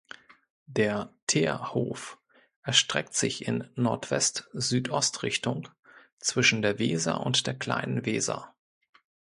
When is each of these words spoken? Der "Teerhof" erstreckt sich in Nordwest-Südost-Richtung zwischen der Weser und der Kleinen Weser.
Der 0.65 1.13
"Teerhof" 1.27 2.17
erstreckt 2.63 3.13
sich 3.13 3.45
in 3.47 3.69
Nordwest-Südost-Richtung 3.75 5.69
zwischen 6.17 6.63
der 6.63 6.79
Weser 6.79 7.23
und 7.23 7.45
der 7.45 7.53
Kleinen 7.53 8.03
Weser. 8.03 8.51